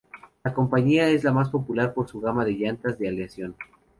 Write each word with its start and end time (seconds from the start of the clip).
La 0.43 0.51
compañía 0.51 1.07
es 1.09 1.23
la 1.23 1.31
más 1.31 1.49
popular 1.49 1.93
por 1.93 2.09
su 2.09 2.19
gama 2.21 2.43
de 2.43 2.53
llantas 2.53 2.97
de 2.97 3.07
aleación. 3.07 3.55